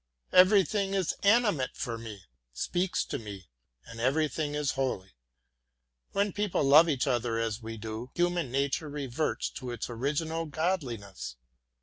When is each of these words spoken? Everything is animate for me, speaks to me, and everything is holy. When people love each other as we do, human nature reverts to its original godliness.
Everything 0.31 0.95
is 0.95 1.13
animate 1.21 1.77
for 1.77 1.95
me, 1.95 2.23
speaks 2.53 3.05
to 3.05 3.19
me, 3.19 3.49
and 3.85 3.99
everything 3.99 4.55
is 4.55 4.71
holy. 4.71 5.11
When 6.11 6.33
people 6.33 6.63
love 6.63 6.89
each 6.89 7.05
other 7.05 7.37
as 7.37 7.61
we 7.61 7.77
do, 7.77 8.09
human 8.15 8.49
nature 8.51 8.89
reverts 8.89 9.47
to 9.51 9.69
its 9.69 9.91
original 9.91 10.47
godliness. 10.47 11.35